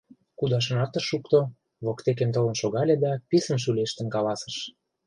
Кудашынат 0.39 0.93
ыш 0.99 1.05
шукто, 1.09 1.39
воктекем 1.85 2.29
толын 2.35 2.55
шогале 2.61 2.95
да 3.03 3.11
писын 3.29 3.57
шӱлештын 3.63 4.07
каласыш: 4.15 4.55